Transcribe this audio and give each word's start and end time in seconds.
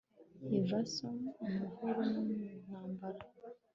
Vassal 0.67 1.17
mu 1.45 1.49
mahoro 1.59 2.01
no 2.11 2.21
mu 2.27 2.39
ntambara 2.63 3.19